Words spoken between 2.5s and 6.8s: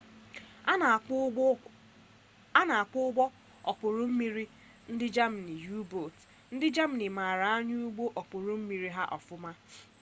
a na-akpọ ụgbọ okpuru mmiri ndị germany u-boat ndị